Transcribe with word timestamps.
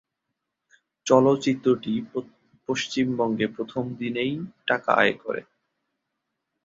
চলচ্চিত্রটি 1.05 1.93
পশ্চিমবঙ্গে 2.69 3.45
প্রথম 3.47 3.83
দিনেই 3.93 4.33
টাকা 4.67 4.91
আয় 4.93 5.15
করে। 5.23 5.41